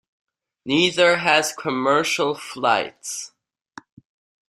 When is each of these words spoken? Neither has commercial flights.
Neither 0.65 1.17
has 1.17 1.53
commercial 1.53 2.33
flights. 2.33 3.33